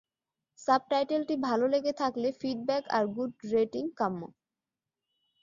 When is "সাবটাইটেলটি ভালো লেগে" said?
0.59-1.93